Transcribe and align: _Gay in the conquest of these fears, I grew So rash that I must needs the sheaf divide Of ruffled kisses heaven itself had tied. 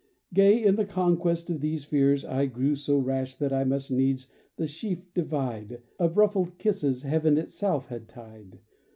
_Gay 0.33 0.63
in 0.65 0.77
the 0.77 0.85
conquest 0.85 1.51
of 1.51 1.61
these 1.61 1.85
fears, 1.85 2.25
I 2.25 2.47
grew 2.47 2.75
So 2.75 2.97
rash 2.97 3.35
that 3.35 3.53
I 3.53 3.63
must 3.63 3.91
needs 3.91 4.25
the 4.55 4.65
sheaf 4.65 5.13
divide 5.13 5.83
Of 5.99 6.17
ruffled 6.17 6.57
kisses 6.57 7.03
heaven 7.03 7.37
itself 7.37 7.85
had 7.89 8.07
tied. 8.07 8.57